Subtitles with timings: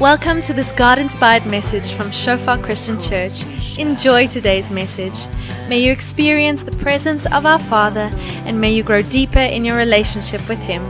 [0.00, 3.44] Welcome to this God inspired message from Shofar Christian Church.
[3.76, 5.28] Enjoy today's message.
[5.68, 8.08] May you experience the presence of our Father
[8.46, 10.82] and may you grow deeper in your relationship with Him.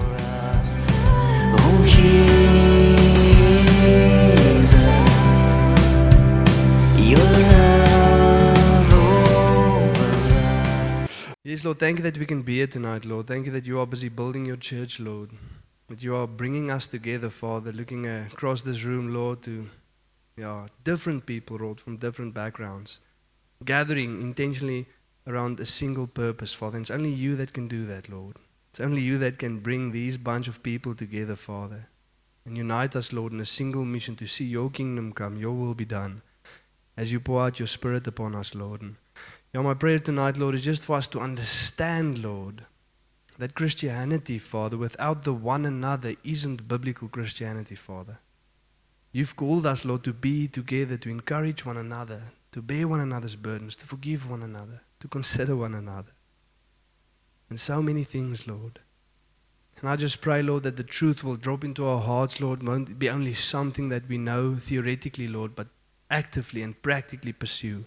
[11.43, 13.27] Yes, Lord, thank you that we can be here tonight, Lord.
[13.27, 15.31] Thank you that you are busy building your church, Lord.
[15.91, 19.65] That you are bringing us together, Father, looking across this room, Lord, to
[20.37, 23.01] yeah, different people, Lord, from different backgrounds,
[23.65, 24.87] gathering intentionally
[25.27, 26.77] around a single purpose, Father.
[26.77, 28.37] And it's only you that can do that, Lord.
[28.71, 31.89] It's only you that can bring these bunch of people together, Father,
[32.47, 35.75] and unite us, Lord, in a single mission to see your kingdom come, your will
[35.75, 36.23] be done,
[36.97, 38.81] as you pour out your Spirit upon us, Lord.
[38.81, 38.95] And
[39.53, 42.63] yeah, my prayer tonight, Lord, is just for us to understand, Lord,
[43.41, 48.19] that Christianity, Father, without the one another isn't biblical Christianity, Father.
[49.13, 52.21] You've called us, Lord, to be together, to encourage one another,
[52.53, 56.13] to bear one another's burdens, to forgive one another, to consider one another.
[57.49, 58.79] And so many things, Lord.
[59.81, 62.99] And I just pray, Lord, that the truth will drop into our hearts, Lord, won't
[62.99, 65.69] be only something that we know theoretically, Lord, but
[66.11, 67.85] actively and practically pursue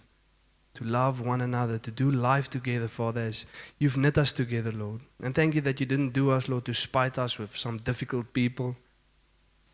[0.74, 3.46] to love one another, to do life together, Father, as
[3.78, 5.00] you've knit us together, Lord.
[5.22, 8.32] And thank you that you didn't do us, Lord, to spite us with some difficult
[8.34, 8.74] people.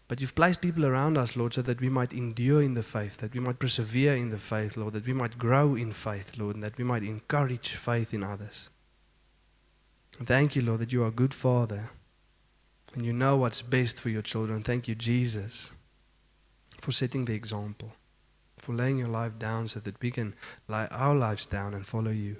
[0.08, 3.18] But you've placed people around us, Lord, so that we might endure in the faith,
[3.18, 6.56] that we might persevere in the faith, Lord, that we might grow in faith, Lord,
[6.56, 8.68] and that we might encourage faith in others.
[10.12, 11.90] Thank you, Lord, that you are a good Father
[12.94, 14.62] and you know what's best for your children.
[14.62, 15.74] Thank you, Jesus,
[16.80, 17.94] for setting the example
[18.60, 20.34] for laying your life down so that we can
[20.68, 22.36] lay our lives down and follow you.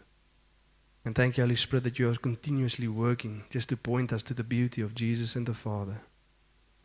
[1.04, 4.34] And thank you, Holy Spirit, that you are continuously working just to point us to
[4.34, 5.97] the beauty of Jesus and the Father.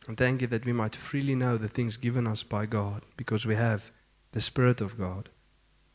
[0.08, 3.44] And thank you that we might freely know the things given us by God because
[3.44, 3.90] we have
[4.32, 5.28] the Spirit of God.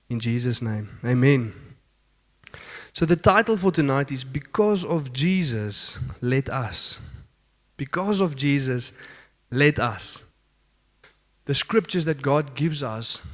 [0.09, 1.53] In Jesus' name, amen.
[2.93, 7.01] So the title for tonight is Because of Jesus, Let Us.
[7.77, 8.93] Because of Jesus,
[9.49, 10.25] Let Us
[11.51, 13.27] the scriptures that God gives us,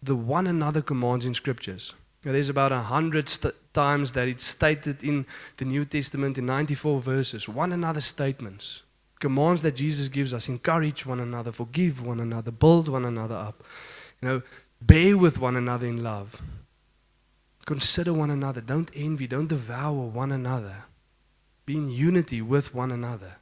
[0.00, 1.92] the one another commands in scriptures.
[2.24, 6.46] Now, there's about a hundred st- times that it's stated in the New Testament in
[6.46, 8.84] 94 verses, one another statements,
[9.18, 13.56] commands that Jesus gives us, encourage one another, forgive one another, build one another up,
[14.22, 14.42] you know,
[14.80, 16.40] bear with one another in love,
[17.66, 20.84] consider one another, don't envy, don't devour one another,
[21.66, 23.32] be in unity with one another.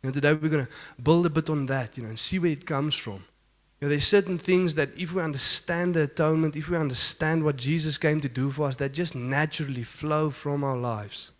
[0.00, 0.72] You know, today we're going to
[1.02, 3.24] build a bit on that, you know, and see where it comes from.
[3.82, 7.98] Know, there's certain things that if we understand the atonement, if we understand what Jesus
[7.98, 11.32] came to do for us, that just naturally flow from our lives.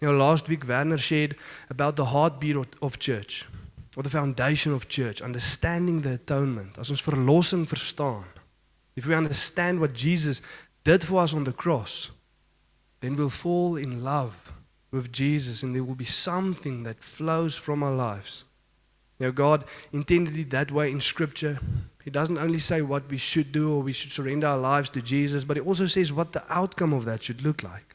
[0.00, 1.34] You know, last week Werner shared
[1.68, 3.48] about the heartbeat of, of church,
[3.96, 6.78] or the foundation of church, understanding the atonement.
[6.78, 8.22] As ons verlossing verstaan,
[8.94, 10.42] if we understand what Jesus
[10.84, 12.12] did for us on the cross,
[13.00, 14.52] then we'll fall in love
[14.92, 18.44] with Jesus, and there will be something that flows from our lives.
[19.20, 21.58] Know, God intended it that way in Scripture.
[22.04, 25.02] He doesn't only say what we should do or we should surrender our lives to
[25.02, 27.94] Jesus, but He also says what the outcome of that should look like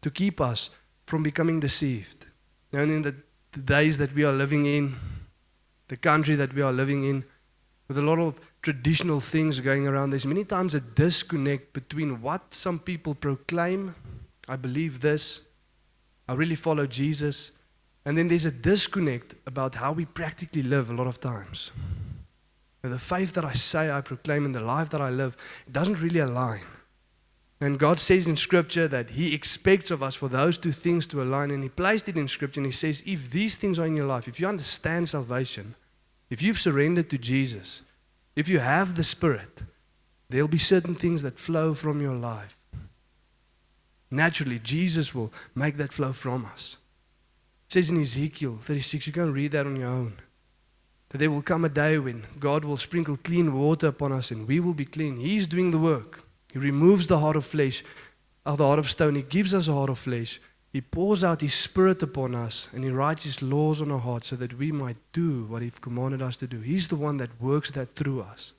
[0.00, 0.70] to keep us
[1.06, 2.26] from becoming deceived.
[2.72, 3.14] And in the,
[3.52, 4.94] the days that we are living in,
[5.88, 7.22] the country that we are living in,
[7.86, 12.54] with a lot of traditional things going around, there's many times a disconnect between what
[12.54, 13.94] some people proclaim,
[14.48, 15.46] I believe this,
[16.28, 17.52] I really follow Jesus.
[18.04, 21.70] And then there's a disconnect about how we practically live a lot of times.
[22.82, 25.36] And the faith that I say I proclaim and the life that I live,
[25.70, 26.62] doesn't really align.
[27.60, 31.22] And God says in Scripture that He expects of us for those two things to
[31.22, 31.52] align.
[31.52, 34.06] And He placed it in Scripture and He says, if these things are in your
[34.06, 35.76] life, if you understand salvation,
[36.28, 37.84] if you've surrendered to Jesus,
[38.34, 39.62] if you have the Spirit,
[40.28, 42.62] there'll be certain things that flow from your life
[44.12, 46.76] naturally, Jesus will make that flow from us.
[47.72, 50.12] It says in Ezekiel 36, you can read that on your own,
[51.08, 54.46] that there will come a day when God will sprinkle clean water upon us and
[54.46, 55.16] we will be clean.
[55.16, 56.20] He's doing the work.
[56.52, 57.82] He removes the heart of flesh,
[58.44, 59.14] of the heart of stone.
[59.14, 60.38] He gives us a heart of flesh.
[60.70, 64.26] He pours out His Spirit upon us and He writes His laws on our hearts
[64.26, 66.58] so that we might do what He's commanded us to do.
[66.58, 68.52] He's the one that works that through us.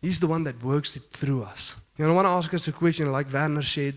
[0.00, 1.74] He's the one that works it through us.
[1.98, 3.96] And I want to ask us a question, like Werner said,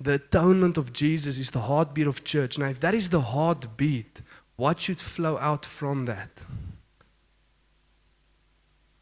[0.00, 2.58] the atonement of Jesus is the heartbeat of church.
[2.58, 4.22] Now, if that is the heartbeat,
[4.56, 6.30] what should flow out from that?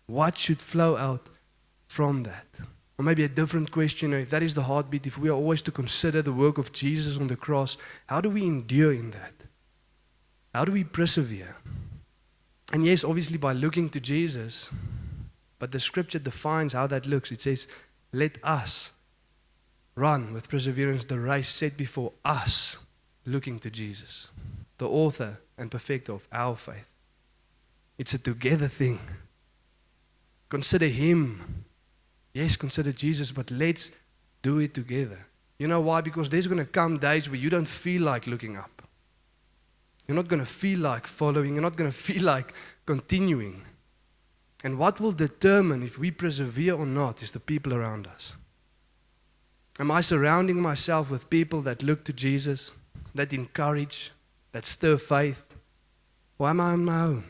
[0.07, 1.29] What should flow out
[1.89, 2.61] from that?
[2.99, 5.71] Or maybe a different question if that is the heartbeat, if we are always to
[5.71, 7.77] consider the work of Jesus on the cross,
[8.07, 9.47] how do we endure in that?
[10.55, 11.57] How do we persevere?
[12.73, 14.73] And yes, obviously by looking to Jesus,
[15.59, 17.31] but the scripture defines how that looks.
[17.31, 17.69] It says,
[18.13, 18.93] Let us
[19.97, 22.79] run with perseverance the race set before us,
[23.25, 24.31] looking to Jesus,
[24.79, 26.93] the author and perfecter of our faith.
[27.99, 29.01] It's a together thing.
[30.49, 31.41] Consider Him.
[32.35, 33.97] Yes, consider Jesus, but let's
[34.43, 35.19] do it together.
[35.59, 36.03] You know why?
[36.03, 38.71] Because there's going to come days where you don't feel like looking up.
[40.07, 41.55] You're not going to feel like following.
[41.55, 42.53] You're not going to feel like
[42.85, 43.63] continuing.
[44.63, 48.35] And what will determine if we persevere or not is the people around us.
[49.79, 52.75] Am I surrounding myself with people that look to Jesus,
[53.15, 54.11] that encourage,
[54.53, 55.55] that stir faith?
[56.39, 57.25] Or am I on my own?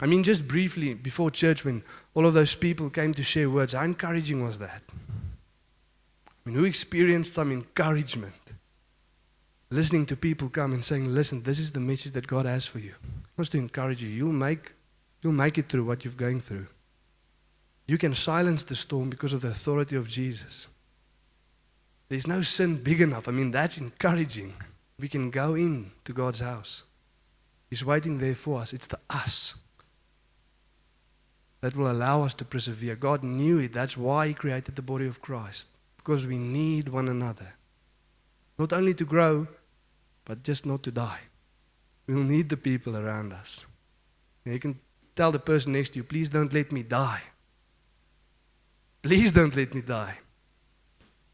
[0.00, 1.82] I mean, just briefly before church, when
[2.14, 4.82] all of those people came to share words, how encouraging was that?
[6.28, 8.34] I mean, who experienced some encouragement?
[9.70, 12.78] Listening to people come and saying, Listen, this is the message that God has for
[12.78, 12.92] you.
[13.02, 14.08] He wants to encourage you.
[14.08, 14.72] You'll make,
[15.22, 16.66] you'll make it through what you're going through.
[17.86, 20.68] You can silence the storm because of the authority of Jesus.
[22.10, 23.28] There's no sin big enough.
[23.28, 24.52] I mean, that's encouraging.
[24.98, 26.82] We can go in to God's house.
[27.70, 28.72] He's waiting there for us.
[28.72, 29.54] It's the us
[31.60, 32.96] that will allow us to persevere.
[32.96, 33.72] God knew it.
[33.72, 35.68] That's why He created the body of Christ.
[35.98, 37.46] Because we need one another.
[38.58, 39.46] Not only to grow,
[40.24, 41.20] but just not to die.
[42.08, 43.66] We'll need the people around us.
[44.44, 44.74] And you can
[45.14, 47.22] tell the person next to you, please don't let me die.
[49.00, 50.18] Please don't let me die.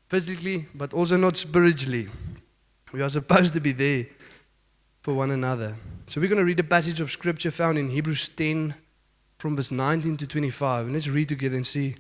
[0.09, 2.09] Physically, but also not spiritually.
[2.93, 4.07] We are supposed to be there
[5.03, 5.75] for one another.
[6.07, 8.75] So we're going to read a passage of scripture found in Hebrews 10
[9.39, 10.85] from verse 19 to 25.
[10.87, 11.97] And let's read together and see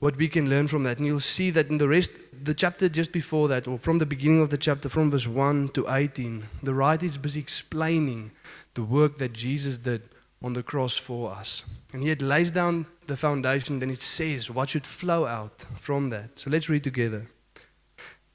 [0.00, 0.98] what we can learn from that.
[0.98, 2.12] And you'll see that in the rest,
[2.44, 5.68] the chapter just before that, or from the beginning of the chapter, from verse 1
[5.68, 8.32] to 18, the writer is busy explaining
[8.74, 10.02] the work that Jesus did
[10.42, 11.64] on the cross for us.
[11.92, 16.38] And had lays down the foundation, then it says what should flow out from that.
[16.38, 17.26] So let's read together.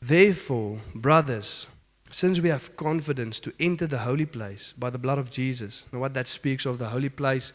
[0.02, 1.68] Therefore, brothers,
[2.10, 6.00] since we have confidence to enter the holy place by the blood of Jesus, now
[6.00, 7.54] what that speaks of the holy place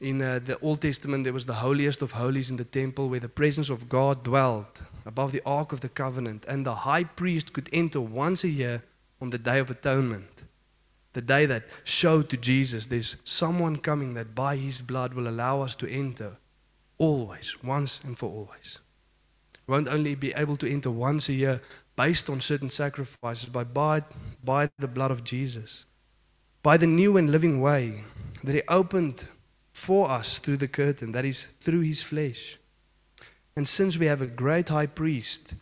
[0.00, 3.20] in uh, the Old Testament, there was the holiest of holies in the temple where
[3.20, 7.52] the presence of God dwelt above the Ark of the Covenant, and the high priest
[7.52, 8.82] could enter once a year
[9.20, 10.39] on the Day of Atonement.
[11.12, 15.62] The day that showed to Jesus there's someone coming that by his blood will allow
[15.62, 16.36] us to enter
[16.98, 18.78] always, once and for always.
[19.66, 21.60] We won't only be able to enter once a year
[21.96, 24.02] based on certain sacrifices, but by,
[24.44, 25.84] by the blood of Jesus,
[26.62, 28.04] by the new and living way
[28.44, 29.26] that he opened
[29.72, 32.58] for us through the curtain, that is, through his flesh.
[33.56, 35.54] And since we have a great high priest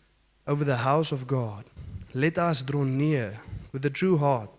[0.47, 1.65] over the house of God,
[2.13, 3.39] let us draw near
[3.71, 4.58] with a true heart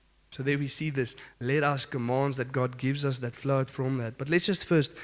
[0.31, 3.69] So there we see this let us commands that God gives us that flow out
[3.69, 4.17] from that.
[4.17, 4.97] But let's just first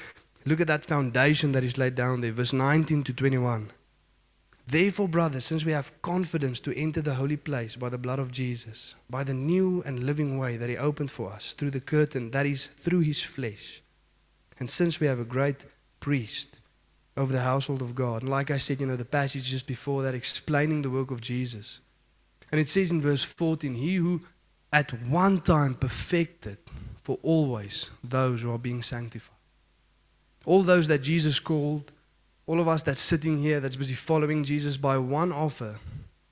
[0.46, 3.68] look at that foundation that is laid down there, verse 19 to 21.
[4.66, 8.30] Therefore, brothers, since we have confidence to enter the holy place by the blood of
[8.30, 12.30] Jesus, by the new and living way that He opened for us through the curtain,
[12.32, 13.80] that is, through His flesh,
[14.58, 15.64] and since we have a great
[16.00, 16.58] priest
[17.16, 20.02] over the household of God, and like I said, you know, the passage just before
[20.02, 21.80] that explaining the work of Jesus.
[22.52, 24.20] And it says in verse 14, He who
[24.72, 26.58] at one time perfected
[27.02, 29.36] for always those who are being sanctified.
[30.46, 31.92] All those that Jesus called
[32.48, 35.76] all of us that's sitting here that's busy following Jesus by one offer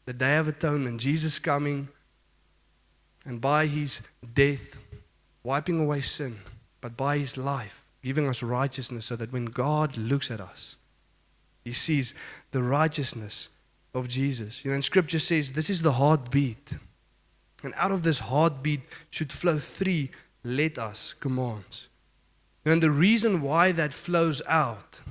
[0.07, 1.89] the day of atonement, Jesus coming,
[3.27, 4.83] and by his death,
[5.45, 6.37] wiping away sin,
[6.81, 10.77] but by his life, giving us righteousness so that when God looks at us,
[11.65, 12.15] he sees
[12.53, 13.51] the righteousness
[13.93, 14.65] of Jesus.
[14.65, 16.79] You know, and scripture says this is the heartbeat.
[17.67, 20.11] And out of this heartbeat should flow three
[20.45, 21.89] let us commands.
[22.65, 25.03] And the reason why that flows out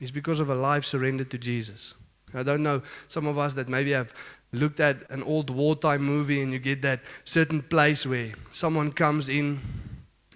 [0.00, 1.96] is because of a life surrendered to Jesus.
[2.32, 4.12] I don't know, some of us that maybe have
[4.52, 9.28] looked at an old wartime movie and you get that certain place where someone comes
[9.28, 9.58] in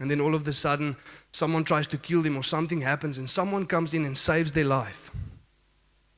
[0.00, 0.96] and then all of a sudden
[1.30, 4.64] someone tries to kill them or something happens and someone comes in and saves their
[4.64, 5.12] life.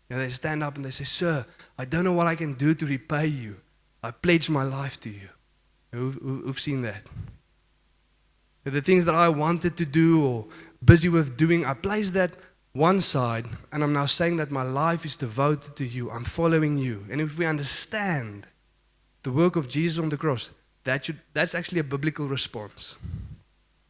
[0.09, 1.45] And they stand up and they say, Sir,
[1.79, 3.57] I don't know what I can do to repay you.
[4.03, 5.29] I pledge my life to you.
[5.93, 7.03] Who, who've seen that?
[8.65, 10.45] The things that I wanted to do or
[10.85, 12.33] busy with doing, I place that
[12.73, 16.11] one side and I'm now saying that my life is devoted to you.
[16.11, 17.05] I'm following you.
[17.11, 18.47] And if we understand
[19.23, 20.53] the work of Jesus on the cross,
[20.85, 22.97] that should, that's actually a biblical response.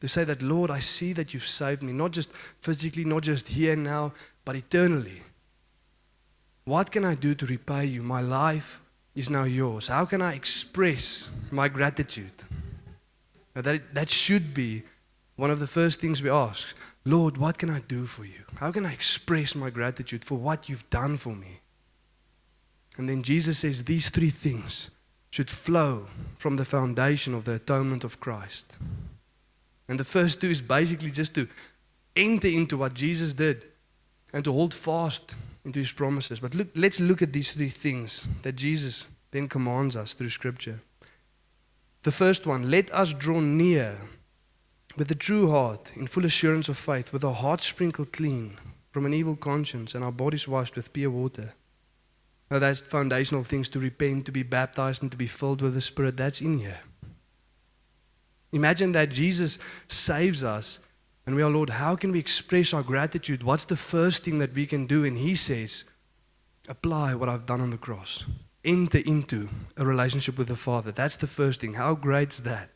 [0.00, 3.48] To say that, Lord, I see that you've saved me, not just physically, not just
[3.48, 4.12] here and now,
[4.44, 5.22] but eternally.
[6.64, 8.02] What can I do to repay you?
[8.02, 8.81] My life
[9.14, 9.88] is now yours.
[9.88, 12.32] How can I express my gratitude?
[13.54, 14.82] Now that, that should be
[15.36, 16.76] one of the first things we ask.
[17.04, 18.44] Lord, what can I do for you?
[18.56, 21.58] How can I express my gratitude for what you've done for me?
[22.98, 24.90] And then Jesus says these three things
[25.30, 28.76] should flow from the foundation of the atonement of Christ.
[29.88, 31.48] And the first two is basically just to
[32.14, 33.64] enter into what Jesus did
[34.32, 36.40] and to hold fast into his promises.
[36.40, 40.80] But look, let's look at these three things that Jesus then commands us through Scripture.
[42.02, 43.96] The first one let us draw near
[44.96, 48.52] with a true heart, in full assurance of faith, with our hearts sprinkled clean
[48.90, 51.54] from an evil conscience and our bodies washed with pure water.
[52.50, 55.80] Now, that's foundational things to repent, to be baptized, and to be filled with the
[55.80, 56.18] Spirit.
[56.18, 56.80] That's in here.
[58.52, 60.86] Imagine that Jesus saves us
[61.26, 63.44] and we are, Lord, how can we express our gratitude?
[63.44, 65.04] What's the first thing that we can do?
[65.04, 65.84] And He says,
[66.68, 68.24] apply what I've done on the cross.
[68.64, 70.90] Enter into a relationship with the Father.
[70.90, 71.74] That's the first thing.
[71.74, 72.70] How great is that?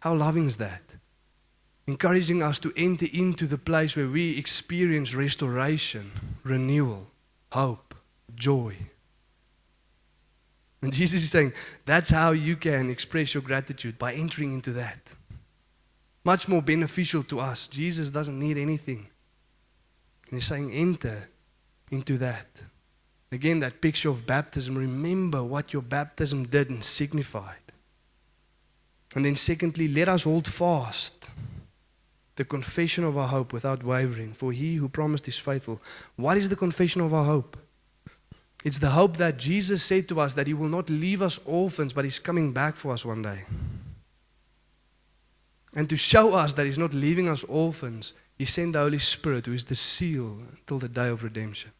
[0.00, 0.96] How loving is that?
[1.86, 6.10] Encouraging us to enter into the place where we experience restoration,
[6.44, 7.06] renewal,
[7.52, 7.94] hope,
[8.34, 8.74] joy.
[10.82, 11.52] And Jesus is saying,
[11.86, 15.14] that's how you can express your gratitude by entering into that
[16.26, 17.68] much more beneficial to us.
[17.68, 19.06] Jesus doesn't need anything.
[20.28, 21.16] And he's saying, enter
[21.92, 22.64] into that.
[23.30, 24.76] Again, that picture of baptism.
[24.76, 27.66] Remember what your baptism did and signified.
[29.14, 31.30] And then, secondly, let us hold fast
[32.34, 35.80] the confession of our hope without wavering, for he who promised is faithful.
[36.16, 37.56] What is the confession of our hope?
[38.64, 41.92] It's the hope that Jesus said to us that he will not leave us orphans,
[41.92, 43.38] but he's coming back for us one day.
[45.76, 49.44] And to show us that He's not leaving us orphans, He sent the Holy Spirit,
[49.44, 51.70] who is the seal till the day of redemption.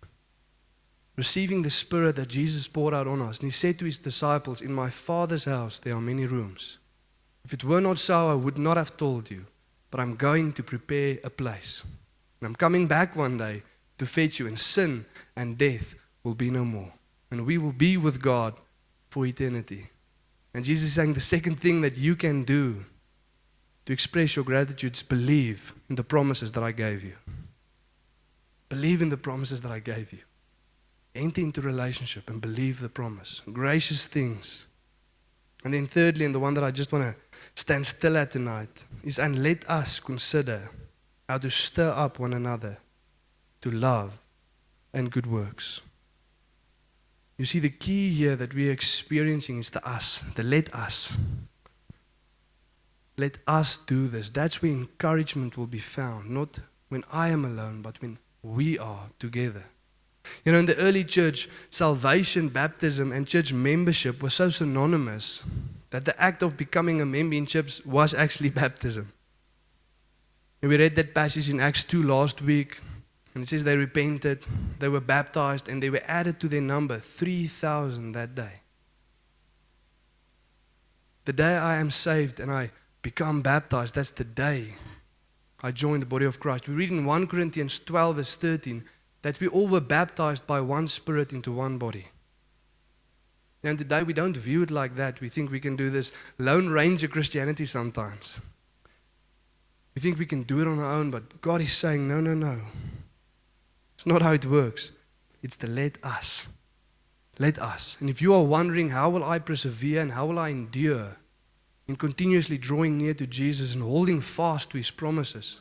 [1.17, 3.39] Receiving the Spirit that Jesus poured out on us.
[3.39, 6.77] And He said to His disciples, In my Father's house there are many rooms.
[7.43, 9.47] If it were not so, I would not have told you.
[9.91, 11.83] But I'm going to prepare a place.
[12.41, 13.63] And I'm coming back one day
[13.97, 16.93] to fetch you, and sin and death will be no more.
[17.31, 18.53] And we will be with God
[19.09, 19.85] for eternity.
[20.53, 22.85] And Jesus is saying the second thing that you can do
[23.87, 27.15] to express your gratitude believe in the promises that I gave you.
[28.69, 30.19] Believe in the promises that I gave you.
[31.15, 33.41] Enter into relationship and believe the promise.
[33.53, 34.67] Gracious things.
[35.65, 37.15] And then, thirdly, and the one that I just want to
[37.55, 40.69] stand still at tonight, is and let us consider
[41.29, 42.77] how to stir up one another
[43.63, 44.21] to love
[44.93, 45.81] and good works.
[47.39, 51.19] You see, the key here that we are experiencing is the us, the let us.
[53.19, 54.31] Let us do this.
[54.31, 56.31] That's where encouragement will be found.
[56.31, 59.65] Not when I am alone, but when we are together.
[60.45, 65.45] You know, in the early church, salvation, baptism, and church membership were so synonymous
[65.91, 69.13] that the act of becoming a member in church was actually baptism.
[70.61, 72.81] And we read that passage in Acts 2 last week,
[73.35, 74.45] and it says they repented,
[74.79, 78.61] they were baptized, and they were added to their number 3,000 that day.
[81.25, 82.71] The day I am saved and I
[83.07, 84.75] become baptized, that's the day
[85.63, 86.69] I joined the body of Christ.
[86.69, 88.83] We read in 1 Corinthians 12, verse 13,
[89.23, 92.07] that we all were baptized by one spirit into one body.
[93.63, 95.21] And today we don't view it like that.
[95.21, 98.41] We think we can do this Lone Ranger Christianity sometimes.
[99.95, 102.35] We think we can do it on our own, but God is saying, no, no,
[102.35, 102.59] no.
[103.95, 104.91] It's not how it works.
[105.45, 106.49] It's to let us.
[107.39, 107.99] Let us.
[108.01, 111.19] And if you are wondering, how will I persevere and how will I endure?
[111.89, 115.61] In continuously drawing near to Jesus and holding fast to his promises.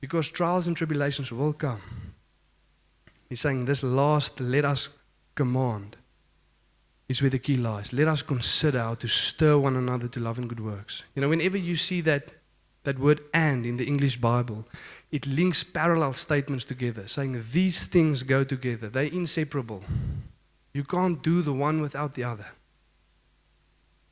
[0.00, 1.80] Because trials and tribulations will come.
[3.28, 4.90] He's saying this last, let us
[5.34, 5.96] command,
[7.08, 7.92] is where the key lies.
[7.92, 11.04] Let us consider how to stir one another to love and good works.
[11.14, 12.24] You know, whenever you see that,
[12.84, 14.64] that word and in the English Bible,
[15.10, 18.88] it links parallel statements together, saying these things go together.
[18.88, 19.82] They're inseparable.
[20.72, 22.46] You can't do the one without the other.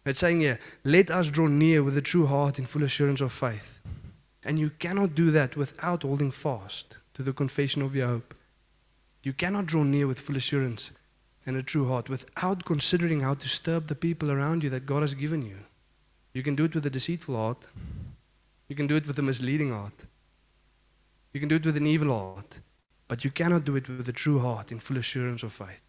[0.06, 3.32] It's saying here, let us draw near with a true heart in full assurance of
[3.32, 3.80] faith.
[4.44, 8.34] And you cannot do that without holding fast to the confession of your hope.
[9.22, 10.92] You cannot draw near with full assurance
[11.46, 14.86] and a true heart without considering how to stir up the people around you that
[14.86, 15.56] God has given you.
[16.34, 17.66] You can do it with a deceitful heart.
[18.68, 20.04] You can do it with a misleading heart.
[21.32, 22.60] You can do it with an evil heart.
[23.08, 25.84] But you cannot do it with a true heart in full assurance of faith.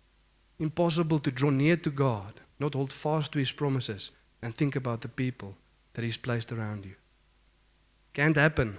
[0.60, 5.02] Impossible to draw near to God, not hold fast to His promises, and think about
[5.02, 5.56] the people
[5.94, 6.96] that He's placed around you.
[8.14, 8.78] Can't happen.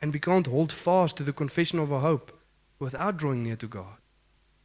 [0.00, 2.32] And we can't hold fast to the confession of our hope
[2.80, 3.98] without drawing near to God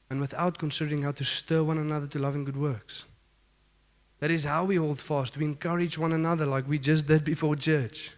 [0.10, 3.06] and without considering how to stir one another to love and good works.
[4.20, 5.38] That is how we hold fast.
[5.38, 8.14] We encourage one another like we just did before church.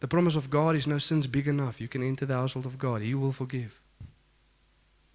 [0.00, 1.80] The promise of God is no sins big enough.
[1.80, 3.80] You can enter the household of God, He will forgive.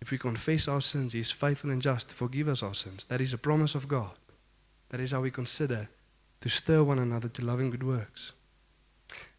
[0.01, 3.05] If we confess our sins, He is faithful and just to forgive us our sins.
[3.05, 4.12] That is a promise of God.
[4.89, 5.88] That is how we consider
[6.41, 8.34] to stir one another to love and good works.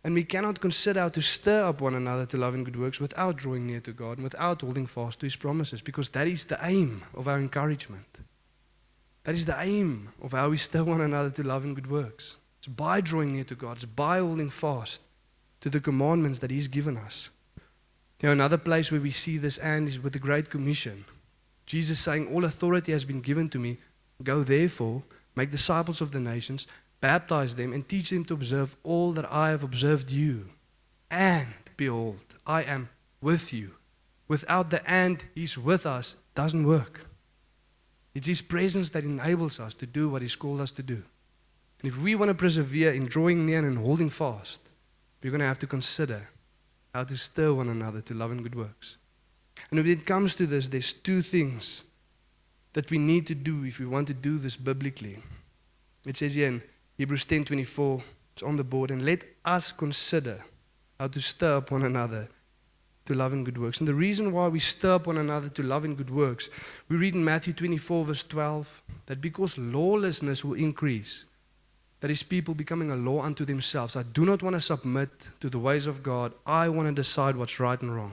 [0.05, 3.01] And we cannot consider how to stir up one another to love and good works
[3.01, 6.47] without drawing near to God and without holding fast to His promises, because that is
[6.47, 8.21] the aim of our encouragement.
[9.25, 12.37] That is the aim of how we stir one another to love and good works.
[12.59, 15.03] It's by drawing near to God, it's by holding fast
[15.61, 17.31] to the commandments that He's given us.
[18.23, 21.05] You know, another place where we see this and is with the Great Commission.
[21.67, 23.79] Jesus saying, All authority has been given to me.
[24.23, 25.03] Go therefore,
[25.35, 26.69] make disciples of the nations,
[27.01, 30.45] baptize them, and teach them to observe all that I have observed you.
[31.11, 33.73] And behold, I am with you.
[34.29, 37.01] Without the and, He's with us, doesn't work.
[38.15, 41.03] It's His presence that enables us to do what He's called us to do.
[41.83, 44.71] And if we want to persevere in drawing near and holding fast,
[45.23, 46.29] we're going to have to consider
[46.93, 48.99] how to stir one another to love and good works.
[49.71, 51.85] And when it comes to this, there's two things
[52.73, 55.17] that we need to do if we want to do this biblically.
[56.07, 56.63] It says here in
[56.99, 58.03] Hebrews 10:24,
[58.35, 60.39] it's on the board, and let us consider
[60.99, 62.29] how to stir up one another
[63.05, 63.81] to love and good works.
[63.81, 66.51] And the reason why we stir up one another to love and good works,
[66.89, 71.25] we read in Matthew 24, verse 12, that because lawlessness will increase,
[72.03, 73.97] that is people becoming a law unto themselves.
[73.97, 76.33] I do not want to submit to the ways of God.
[76.45, 78.11] I want to decide what's right and wrong.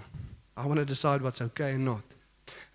[0.55, 2.03] I want to decide what's okay and not.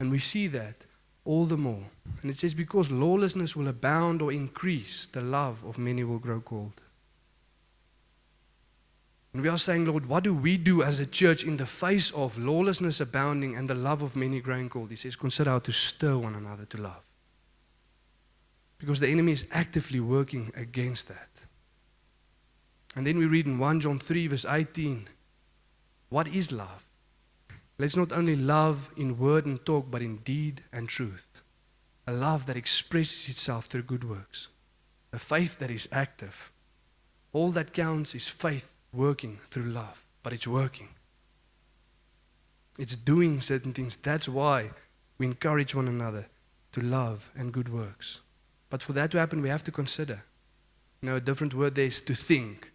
[0.01, 0.85] And we see that
[1.25, 1.85] all the more.
[2.21, 6.41] And it says, because lawlessness will abound or increase, the love of many will grow
[6.41, 6.83] cold.
[9.33, 12.11] And we are saying, Lord, what do we do as a church in the face
[12.11, 14.91] of lawlessness abounding and the love of many growing cold?
[14.91, 17.07] He says, consider how to stir one another to love.
[18.85, 21.47] Because the enemy is actively working against that.
[22.95, 25.07] And then we read in 1 John 3, verse 18,
[26.11, 26.85] what is love?
[27.79, 31.41] Let's not only love in word and talk, but in deed and truth.
[32.07, 34.49] A love that expresses itself through good works.
[35.15, 36.51] A faith that is active.
[37.33, 40.89] All that counts is faith working through love, but it's working.
[42.79, 43.97] It's doing certain things.
[43.97, 44.73] That's why
[45.17, 46.27] we encourage one another
[46.73, 48.21] to love and good works.
[48.71, 50.23] But for that to happen, we have to consider.
[51.01, 52.71] You know, a different word there is to think.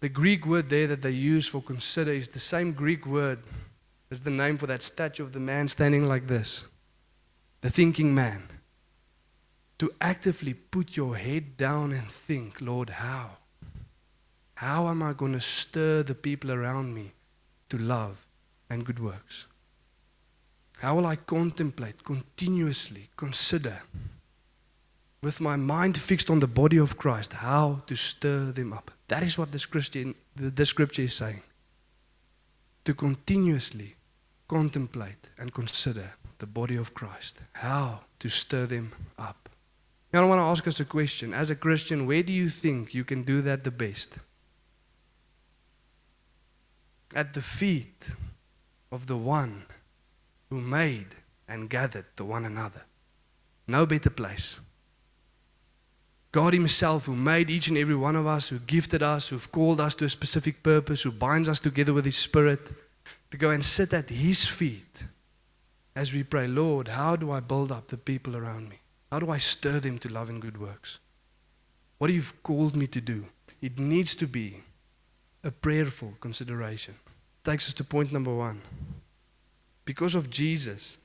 [0.00, 3.38] The Greek word there that they use for consider is the same Greek word
[4.10, 6.66] as the name for that statue of the man standing like this
[7.60, 8.42] the thinking man.
[9.78, 13.30] To actively put your head down and think, Lord, how?
[14.56, 17.10] How am I going to stir the people around me
[17.68, 18.26] to love
[18.70, 19.46] and good works?
[20.80, 23.76] How will I contemplate, continuously consider,
[25.22, 28.90] with my mind fixed on the body of Christ, how to stir them up?
[29.08, 31.42] That is what this, Christian, the, scripture is saying.
[32.84, 33.94] To continuously
[34.48, 39.48] contemplate and consider the body of Christ, how to stir them up.
[40.12, 41.32] Now, I want to ask us a question.
[41.32, 44.18] As a Christian, where do you think you can do that the best?
[47.14, 48.10] At the feet
[48.90, 49.62] of the one
[50.50, 51.14] who made
[51.48, 52.82] and gathered the one another.
[53.68, 54.60] No better place.
[56.32, 59.80] God Himself, who made each and every one of us, who gifted us, who've called
[59.80, 62.72] us to a specific purpose, who binds us together with His Spirit,
[63.30, 65.04] to go and sit at His feet
[65.94, 68.76] as we pray, Lord, how do I build up the people around me?
[69.10, 70.98] How do I stir them to love and good works?
[71.98, 73.24] What have you've called me to do,
[73.60, 74.56] it needs to be
[75.44, 76.94] a prayerful consideration.
[77.44, 78.60] Takes us to point number one.
[79.84, 80.98] Because of Jesus,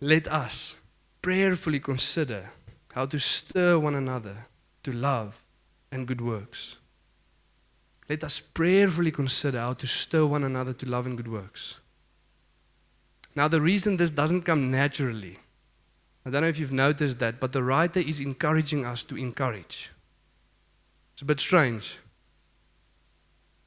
[0.00, 0.80] let us
[1.22, 2.50] prayerfully consider
[2.94, 4.34] how to stir one another
[4.84, 5.42] to love
[5.92, 6.76] and good works.
[8.08, 11.80] Let us prayerfully consider how to stir one another to love and good works.
[13.36, 15.36] Now, the reason this doesn't come naturally,
[16.24, 19.90] I don't know if you've noticed that, but the writer is encouraging us to encourage.
[21.12, 21.98] It's a bit strange.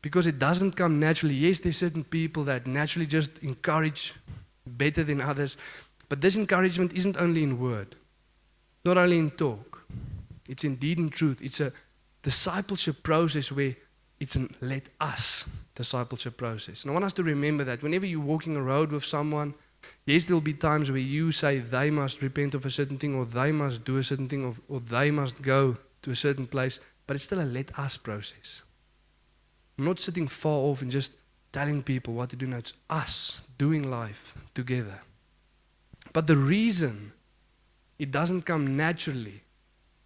[0.02, 1.36] Because it doesn't come naturally.
[1.36, 4.14] Yes, there's certain people that naturally just encourage
[4.66, 5.58] better than others.
[6.10, 7.96] But this encouragement isn't only in word,
[8.86, 9.86] not only in talk.
[10.50, 11.42] It's indeed in truth.
[11.44, 11.72] It's a
[12.24, 13.76] discipleship process where
[14.20, 16.84] it's an let us discipleship process.
[16.84, 19.54] And I want us to remember that whenever you're walking a road with someone,
[20.06, 23.26] yes, there'll be times where you say they must repent of a certain thing, or
[23.26, 26.80] they must do a certain thing, or, or they must go to a certain place,
[27.06, 28.64] but it's still a let us process.
[29.78, 31.16] I'm not sitting far off and just
[31.52, 32.48] telling people what to do.
[32.48, 35.00] No, it's us doing life together.
[36.14, 37.12] But the reason
[38.00, 39.42] it doesn't come naturally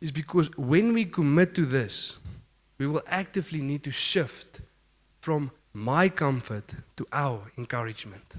[0.01, 2.19] is because when we commit to this,
[2.77, 4.61] we will actively need to shift
[5.21, 8.35] from my comfort to our encouragement.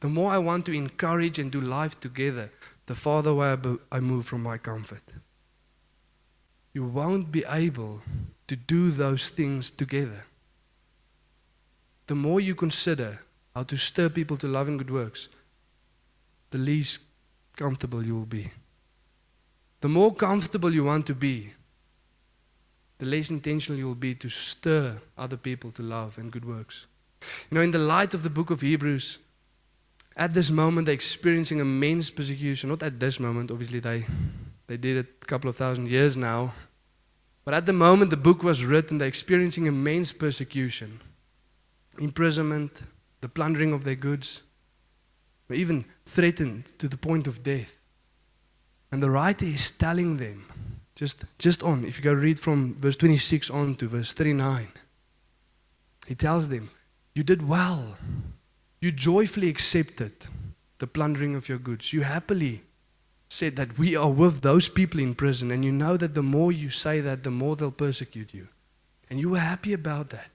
[0.00, 2.50] The more I want to encourage and do life together,
[2.86, 3.56] the farther away
[3.92, 5.04] I move from my comfort.
[6.74, 8.00] You won't be able
[8.48, 10.24] to do those things together.
[12.06, 13.20] The more you consider
[13.54, 15.28] how to stir people to love and good works,
[16.50, 17.04] the least
[17.56, 18.46] comfortable you will be.
[19.82, 21.50] The more comfortable you want to be,
[22.98, 26.86] the less intentional you will be to stir other people to love and good works.
[27.50, 29.18] You know, in the light of the book of Hebrews,
[30.16, 32.70] at this moment they're experiencing immense persecution.
[32.70, 34.04] Not at this moment, obviously, they,
[34.68, 36.52] they did it a couple of thousand years now.
[37.44, 41.00] But at the moment the book was written, they're experiencing immense persecution,
[41.98, 42.84] imprisonment,
[43.20, 44.42] the plundering of their goods,
[45.50, 47.81] even threatened to the point of death.
[48.92, 50.44] And the writer is telling them,
[50.94, 54.68] just, just on, if you go read from verse 26 on to verse 39,
[56.06, 56.68] he tells them,
[57.14, 57.96] You did well.
[58.80, 60.12] You joyfully accepted
[60.78, 61.92] the plundering of your goods.
[61.92, 62.60] You happily
[63.28, 66.52] said that we are with those people in prison, and you know that the more
[66.52, 68.46] you say that, the more they'll persecute you.
[69.08, 70.28] And you were happy about that.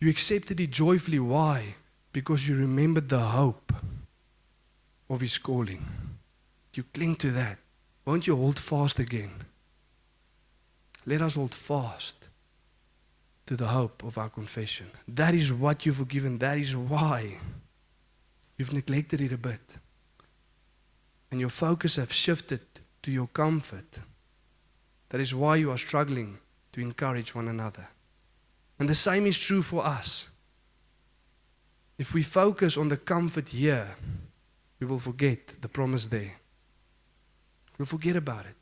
[0.00, 1.18] You accepted it joyfully.
[1.18, 1.76] Why?
[2.12, 3.72] Because you remembered the hope
[5.08, 5.82] of His calling.
[6.74, 7.58] You cling to that.
[8.06, 9.30] Won't you hold fast again?
[11.04, 12.28] Let us hold fast
[13.46, 14.86] to the hope of our confession.
[15.08, 16.38] That is what you've forgiven.
[16.38, 17.34] That is why
[18.56, 19.78] you've neglected it a bit.
[21.30, 22.60] And your focus has shifted
[23.02, 23.98] to your comfort.
[25.08, 26.38] That is why you are struggling
[26.72, 27.86] to encourage one another.
[28.78, 30.28] And the same is true for us.
[31.98, 33.88] If we focus on the comfort here,
[34.80, 36.32] we will forget the promise there.
[37.78, 38.56] We'll forget about it.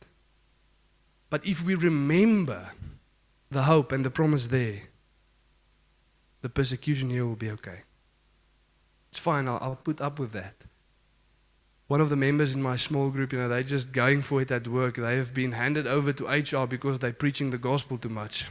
[1.31, 2.71] But if we remember
[3.51, 4.81] the hope and the promise there,
[6.43, 7.79] the persecution here will be okay.
[9.09, 10.55] It's fine, I'll, I'll put up with that.
[11.87, 14.51] One of the members in my small group, you know, they're just going for it
[14.51, 14.97] at work.
[14.97, 18.49] They have been handed over to HR because they're preaching the gospel too much.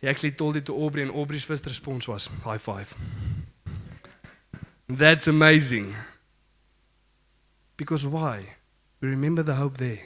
[0.00, 2.94] He actually told it to Aubrey, and Aubrey's first response was, high five.
[4.88, 5.94] That's amazing.
[7.80, 8.44] Because why?
[9.00, 10.02] We remember the hope there.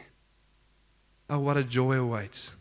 [1.29, 2.55] Oh, what a joy awaits.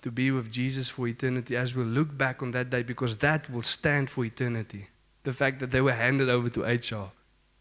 [0.00, 3.50] To be with Jesus for eternity as we look back on that day, because that
[3.50, 4.86] will stand for eternity.
[5.24, 7.10] The fact that they were handed over to HR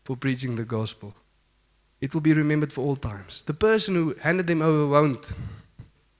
[0.05, 1.13] for preaching the gospel.
[1.99, 3.43] It will be remembered for all times.
[3.43, 5.33] The person who handed them over won't.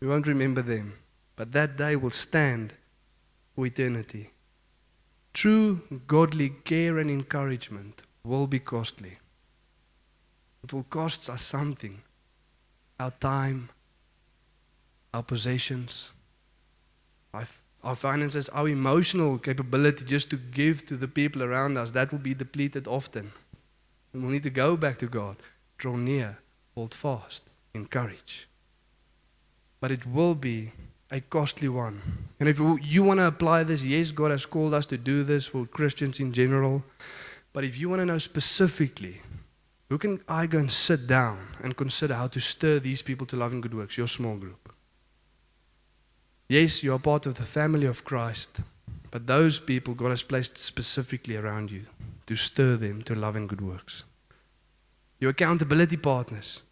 [0.02, 0.96] We won't remember them.
[1.38, 2.74] But that day will stand
[3.56, 4.32] for eternity.
[5.32, 9.14] True godly care and encouragement will be costly.
[10.64, 11.98] It will cost us something
[13.00, 13.70] our time,
[15.14, 16.12] our possessions,
[17.84, 21.92] our, finances, our emotional capability just to give to the people around us.
[21.92, 23.32] That will be depleted often.
[24.14, 25.38] And we'll need to go back to God,
[25.78, 26.40] draw near,
[26.74, 28.48] hold fast, encourage.
[29.80, 30.72] But it will be
[31.12, 32.02] a costly one.
[32.40, 35.48] And if you want to apply this, yes, God has called us to do this
[35.48, 36.84] for Christians in general.
[37.54, 39.18] But if you want to know specifically,
[39.90, 43.38] who can I go and sit down and consider how to stir these people to
[43.38, 43.98] love and good works?
[43.98, 44.70] Your small group.
[46.50, 48.62] Yes, you are part of the family of Christ,
[49.12, 51.84] but those people God has placed specifically around you
[52.26, 54.04] to stir them to love and good works.
[55.20, 56.64] Your accountability partners.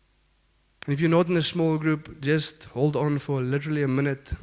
[0.85, 4.33] And if you're not in a small group, just hold on for literally a minute,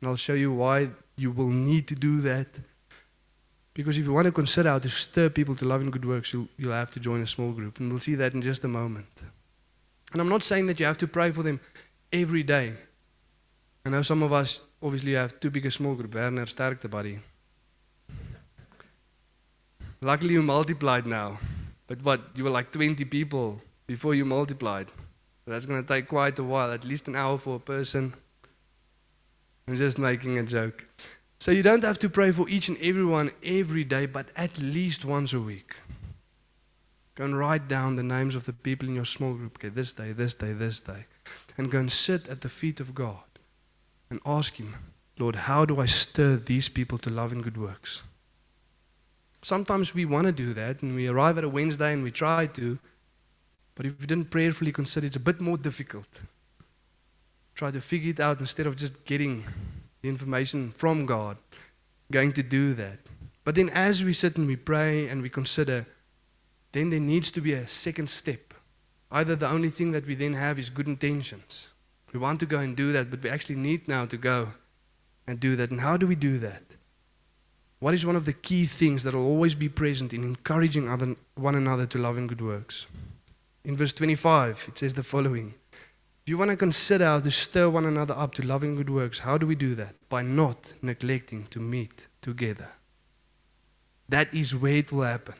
[0.00, 2.46] and I'll show you why you will need to do that.
[3.74, 6.32] Because if you want to consider how to stir people to love and good works,
[6.32, 7.80] you'll, you'll have to join a small group.
[7.80, 9.22] And we'll see that in just a moment.
[10.12, 11.58] And I'm not saying that you have to pray for them
[12.12, 12.72] every day.
[13.84, 16.14] I know some of us obviously have too big a small group.
[16.14, 17.18] Werner, sterkte, buddy.
[20.00, 21.38] Luckily, you multiplied now.
[21.88, 22.20] But what?
[22.36, 24.86] You were like 20 people before you multiplied.
[25.46, 28.14] That's going to take quite a while, at least an hour for a person.
[29.68, 30.86] I'm just making a joke.
[31.38, 35.04] So you don't have to pray for each and everyone every day, but at least
[35.04, 35.76] once a week.
[37.16, 39.56] Go and write down the names of the people in your small group.
[39.56, 41.04] Okay, this day, this day, this day.
[41.56, 43.22] and go and sit at the feet of God
[44.10, 44.74] and ask Him,
[45.18, 48.02] Lord, how do I stir these people to love and good works?
[49.42, 52.46] Sometimes we want to do that and we arrive at a Wednesday and we try
[52.46, 52.78] to,
[53.76, 56.22] but if we didn't prayerfully consider it's a bit more difficult.
[57.54, 59.44] Try to figure it out instead of just getting
[60.04, 61.38] the information from God,
[62.12, 62.98] going to do that.
[63.42, 65.86] But then as we sit and we pray and we consider,
[66.72, 68.52] then there needs to be a second step.
[69.10, 71.72] Either the only thing that we then have is good intentions.
[72.12, 74.48] We want to go and do that, but we actually need now to go
[75.26, 75.70] and do that.
[75.70, 76.76] And how do we do that?
[77.80, 81.16] What is one of the key things that will always be present in encouraging other,
[81.34, 82.86] one another to love and good works?
[83.64, 85.54] In verse 25, it says the following
[86.24, 89.18] If you want to consider how to stir one another up to loving good works,
[89.18, 89.92] how do we do that?
[90.08, 92.68] By not neglecting to meet together.
[94.08, 95.34] That is where it will happen.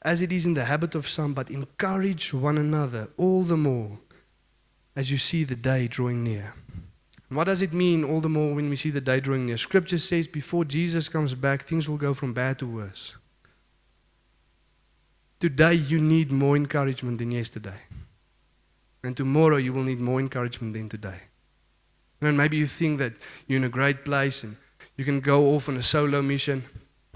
[0.00, 3.98] As it is in the habit of some, but encourage one another all the more
[4.96, 6.54] as you see the day drawing near.
[7.28, 9.58] And what does it mean all the more when we see the day drawing near?
[9.58, 13.14] Scripture says before Jesus comes back, things will go from bad to worse.
[15.38, 17.76] Today, you need more encouragement than yesterday.
[19.06, 21.20] And tomorrow, you will need more encouragement than today.
[22.20, 23.12] And maybe you think that
[23.46, 24.56] you're in a great place and
[24.96, 26.64] you can go off on a solo mission.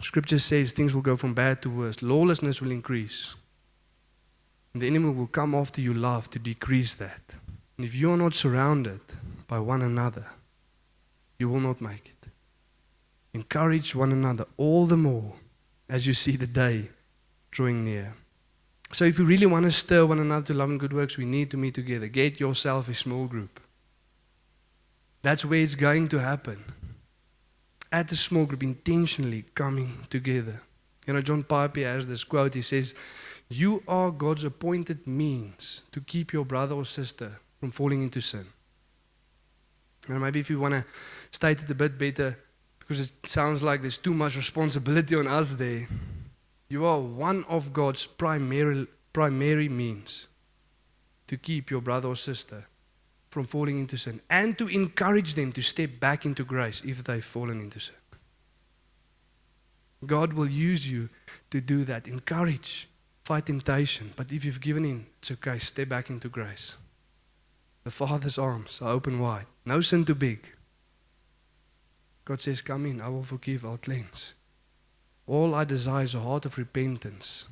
[0.01, 2.01] Scripture says things will go from bad to worse.
[2.01, 3.35] Lawlessness will increase.
[4.73, 7.35] And the enemy will come after you love to decrease that.
[7.77, 9.01] And if you are not surrounded
[9.49, 10.27] by one another,
[11.41, 12.29] you will not make it.
[13.35, 15.33] Encourage one another all the more
[15.89, 16.89] as you see the day
[17.51, 18.15] drawing near.
[18.93, 21.25] So, if you really want to stir one another to love and good works, we
[21.25, 22.09] need to meet together.
[22.09, 23.61] Get yourself a small group.
[25.23, 26.59] That's where it's going to happen.
[27.93, 30.61] At the small group, intentionally coming together.
[31.07, 32.55] You know, John Piper has this quote.
[32.55, 32.95] He says,
[33.49, 38.45] You are God's appointed means to keep your brother or sister from falling into sin.
[40.09, 40.85] And maybe if you want to
[41.31, 42.37] state it a bit better,
[42.81, 45.87] because it sounds like there's too much responsibility on us there.
[46.71, 50.29] You are one of God's primary, primary means
[51.27, 52.65] to keep your brother or sister
[53.29, 57.25] from falling into sin and to encourage them to step back into grace if they've
[57.25, 57.97] fallen into sin.
[60.07, 61.09] God will use you
[61.51, 62.07] to do that.
[62.07, 62.89] Encourage,
[63.25, 64.13] fight temptation.
[64.17, 65.59] But if you've given in, it's okay.
[65.59, 66.77] Step back into grace.
[67.85, 69.47] The Father's arms are open wide.
[69.67, 70.39] No sin too big.
[72.25, 74.35] God says, Come in, I will forgive, I'll cleanse.
[75.31, 77.49] All I desire is a heart of repentance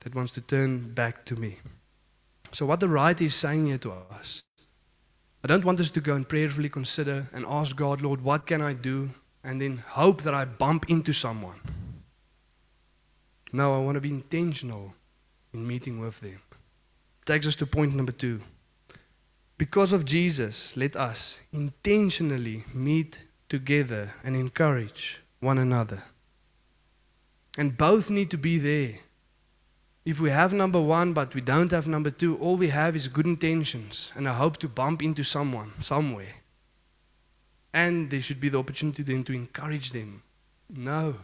[0.00, 1.56] that wants to turn back to me.
[2.52, 4.44] So, what the writer is saying here to us,
[5.42, 8.60] I don't want us to go and prayerfully consider and ask God, Lord, what can
[8.60, 9.08] I do?
[9.42, 11.58] And then hope that I bump into someone.
[13.50, 14.92] No, I want to be intentional
[15.54, 16.42] in meeting with them.
[17.24, 18.40] Takes us to point number two.
[19.56, 26.02] Because of Jesus, let us intentionally meet together and encourage one another.
[27.56, 28.94] And both need to be there.
[30.04, 33.08] If we have number one, but we don't have number two, all we have is
[33.08, 36.34] good intentions and a hope to bump into someone somewhere.
[37.74, 40.22] And there should be the opportunity then to encourage them.
[40.74, 41.14] No.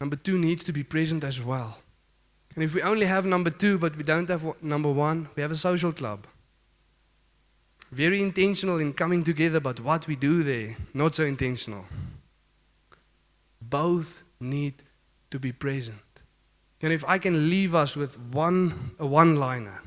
[0.00, 1.78] Number two needs to be present as well.
[2.54, 5.50] And if we only have number two, but we don't have number one, we have
[5.50, 6.26] a social club.
[7.90, 11.84] Very intentional in coming together, but what we do there, not so intentional.
[13.62, 14.74] Both need
[15.30, 15.98] to be present.
[16.82, 19.80] And if I can leave us with one a one liner,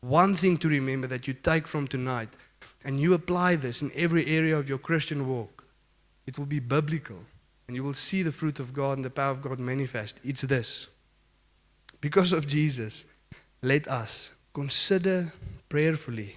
[0.00, 2.36] one thing to remember that you take from tonight,
[2.84, 5.64] and you apply this in every area of your Christian walk,
[6.26, 7.18] it will be biblical.
[7.68, 10.20] And you will see the fruit of God and the power of God manifest.
[10.24, 10.88] It's this.
[12.00, 13.06] Because of Jesus,
[13.62, 15.26] let us consider
[15.68, 16.34] prayerfully,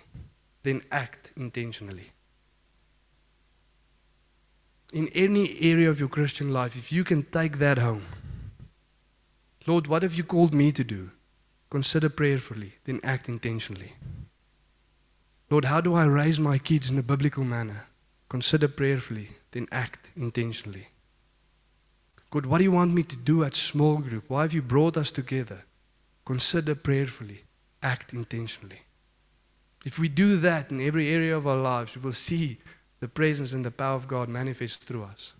[0.61, 2.12] then act intentionally.
[4.93, 8.03] In any area of your Christian life, if you can take that home,
[9.65, 11.09] Lord, what have you called me to do?
[11.71, 13.93] Consider prayerfully, then act intentionally.
[15.49, 17.87] Lord, how do I raise my kids in a biblical manner?
[18.29, 20.87] Consider prayerfully, then act intentionally.
[22.29, 24.25] God, what do you want me to do at small group?
[24.27, 25.63] Why have you brought us together?
[26.23, 27.41] Consider prayerfully,
[27.81, 28.81] act intentionally.
[29.85, 32.57] If we do that in every area of our lives, we will see
[33.03, 35.33] the presence and the power of God manifest through us.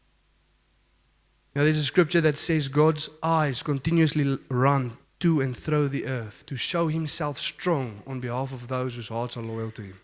[1.56, 6.46] Now, there's a scripture that says God's eyes continuously run to and through the earth
[6.48, 9.98] to show himself strong on behalf of those whose hearts are loyal to him.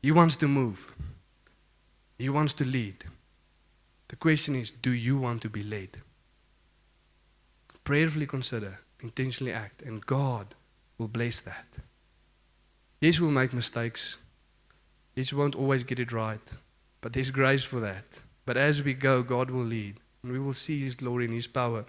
[0.00, 0.94] He wants to move,
[2.18, 3.04] he wants to lead.
[4.08, 5.98] The question is do you want to be led?
[7.84, 10.46] Prayerfully consider, intentionally act, and God
[10.96, 11.66] will bless that.
[13.02, 14.16] Yes, we'll make mistakes.
[15.14, 16.56] Yes, we won't always get it right.
[17.00, 18.04] But there's grace for that.
[18.44, 19.96] But as we go, God will lead.
[20.22, 21.84] And we will see His glory and His power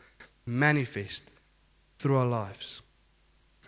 [0.46, 1.32] manifest
[2.00, 2.82] through our lives.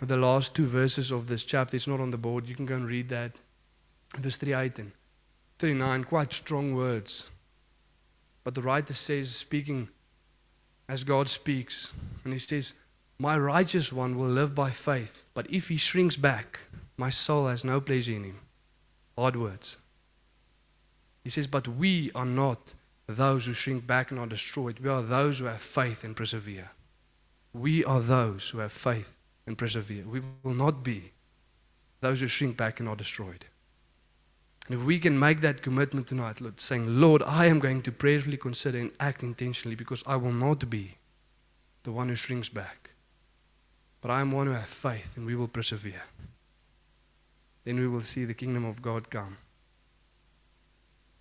[0.02, 2.47] The last two verses of this chapter, it's not on the board.
[2.47, 3.32] You can go and read that.
[4.17, 4.91] Verse 38 and
[5.60, 7.30] 39, quite strong words.
[8.43, 9.89] But the writer says, speaking
[10.88, 12.80] as God speaks, and he says,
[13.19, 16.62] My righteous one will live by faith, but if he shrinks back,
[16.97, 18.39] my soul has no pleasure in him.
[19.17, 19.78] Hard words.
[21.23, 22.73] He says, But we are not
[23.08, 24.79] those who shrink back and are destroyed.
[24.79, 26.69] We are those who have faith and persevere.
[27.53, 30.03] We are those who have faith and persevere.
[30.05, 31.12] We will not be
[32.01, 33.45] those who shrink back and are destroyed.
[34.67, 37.91] And if we can make that commitment tonight, Lord, saying, Lord, I am going to
[37.91, 40.91] prayerfully consider and act intentionally because I will not be
[41.84, 42.91] the one who shrinks back.
[44.01, 46.03] But I am one who has faith and we will persevere.
[47.65, 49.38] Then we will see the kingdom of God come.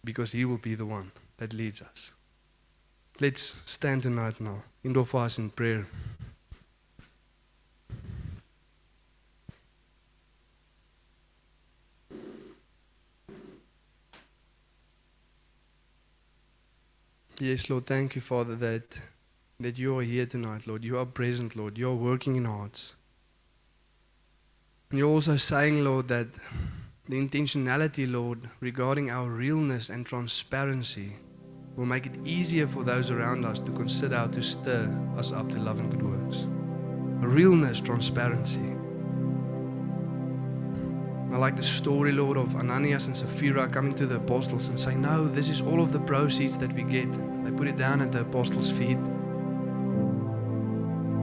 [0.04, 2.14] Because He will be the one that leads us.
[3.20, 4.62] Let's stand tonight now.
[4.84, 5.87] End of us in prayer.
[17.40, 19.00] Yes, Lord, thank you, Father, that,
[19.61, 20.82] that you are here tonight, Lord.
[20.82, 21.78] You are present, Lord.
[21.78, 22.96] You are working in hearts.
[24.90, 26.26] And you're also saying, Lord, that
[27.08, 31.12] the intentionality, Lord, regarding our realness and transparency
[31.74, 35.48] will make it easier for those around us to consider how to stir us up
[35.48, 36.46] to love and good works.
[37.26, 38.74] Realness, transparency.
[41.32, 45.00] I like the story, Lord, of Ananias and Sapphira coming to the apostles and saying,
[45.00, 47.10] No, this is all of the proceeds that we get.
[47.44, 48.98] They put it down at the apostles' feet.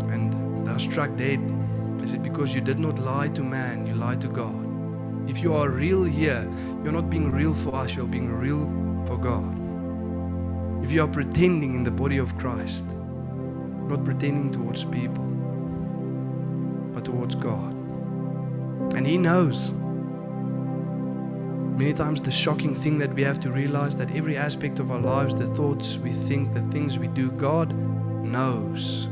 [0.10, 1.40] And they are struck dead.
[2.00, 4.65] They said, Because you did not lie to man, you lied to God.
[5.28, 6.48] If you are real here,
[6.84, 8.66] you're not being real for us, you're being real
[9.08, 10.84] for God.
[10.84, 15.26] If you are pretending in the body of Christ, not pretending towards people,
[16.94, 17.74] but towards God.
[18.96, 19.74] And He knows.
[21.78, 25.00] Many times, the shocking thing that we have to realize that every aspect of our
[25.00, 29.10] lives, the thoughts we think, the things we do, God knows.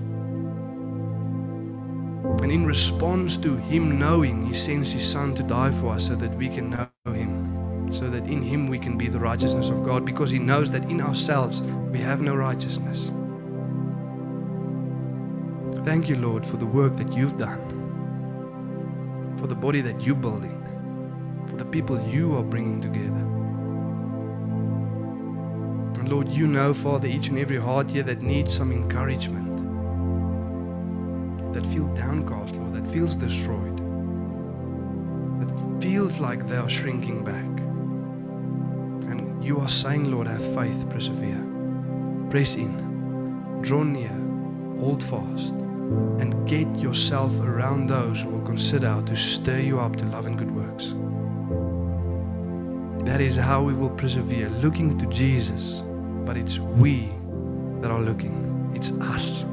[2.24, 6.16] And in response to Him knowing, He sends His Son to die for us so
[6.16, 9.84] that we can know Him, so that in Him we can be the righteousness of
[9.84, 13.12] God, because He knows that in ourselves we have no righteousness.
[15.86, 17.60] Thank you, Lord, for the work that you've done,
[19.38, 20.64] for the body that you're building
[21.54, 23.26] for the people you are bringing together.
[26.00, 29.43] And Lord, you know, Father, each and every heart here that needs some encouragement,
[31.64, 33.78] that feels downcast, Lord, that feels destroyed,
[35.40, 37.60] that feels like they are shrinking back.
[39.10, 41.42] And you are saying, Lord, have faith, persevere,
[42.30, 44.10] press in, draw near,
[44.80, 49.96] hold fast, and get yourself around those who will consider how to stir you up
[49.98, 50.96] to love and good works.
[53.06, 55.82] That is how we will persevere, looking to Jesus.
[56.26, 57.10] But it's we
[57.82, 59.46] that are looking, it's us.